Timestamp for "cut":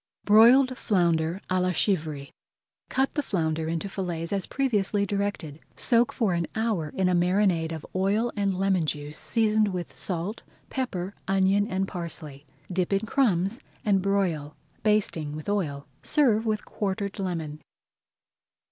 2.89-3.13